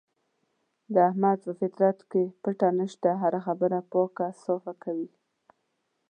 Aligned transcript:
د 0.93 0.95
احمد 1.09 1.37
په 1.45 1.51
فطرت 1.59 1.99
کې 2.11 2.23
پټه 2.43 2.69
نشته، 2.79 3.09
هره 3.21 3.39
خبره 3.45 3.79
پاکه 3.91 4.27
صافه 4.43 4.73
کوي. 4.83 5.09